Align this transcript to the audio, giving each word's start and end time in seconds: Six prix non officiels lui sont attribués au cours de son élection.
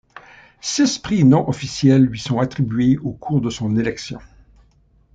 Six 0.61 0.97
prix 0.97 1.23
non 1.23 1.47
officiels 1.47 2.01
lui 2.05 2.17
sont 2.19 2.39
attribués 2.39 2.97
au 3.03 3.11
cours 3.11 3.39
de 3.39 3.51
son 3.51 3.77
élection. 3.77 4.17